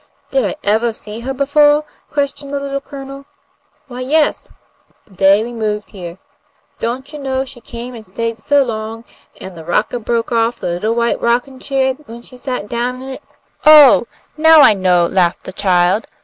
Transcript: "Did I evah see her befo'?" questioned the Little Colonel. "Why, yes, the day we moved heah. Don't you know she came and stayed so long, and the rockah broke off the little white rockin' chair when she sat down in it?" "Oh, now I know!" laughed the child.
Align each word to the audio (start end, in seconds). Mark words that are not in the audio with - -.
"Did 0.31 0.43
I 0.45 0.55
evah 0.63 0.95
see 0.95 1.19
her 1.19 1.31
befo'?" 1.31 1.85
questioned 2.09 2.51
the 2.51 2.59
Little 2.59 2.81
Colonel. 2.81 3.25
"Why, 3.87 3.99
yes, 3.99 4.49
the 5.05 5.13
day 5.13 5.43
we 5.43 5.53
moved 5.53 5.91
heah. 5.91 6.17
Don't 6.79 7.13
you 7.13 7.19
know 7.19 7.45
she 7.45 7.61
came 7.61 7.93
and 7.93 8.03
stayed 8.03 8.39
so 8.39 8.63
long, 8.63 9.03
and 9.39 9.55
the 9.55 9.63
rockah 9.63 9.99
broke 10.03 10.31
off 10.31 10.59
the 10.59 10.69
little 10.71 10.95
white 10.95 11.21
rockin' 11.21 11.59
chair 11.59 11.93
when 11.93 12.23
she 12.23 12.35
sat 12.37 12.67
down 12.67 12.99
in 13.03 13.09
it?" 13.09 13.23
"Oh, 13.63 14.07
now 14.37 14.61
I 14.61 14.73
know!" 14.73 15.05
laughed 15.05 15.43
the 15.43 15.53
child. 15.53 16.07